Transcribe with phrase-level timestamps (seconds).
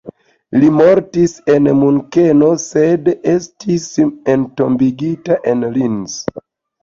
[0.61, 3.85] Li mortis en Munkeno, sed estis
[4.37, 6.17] entombigita en Linz.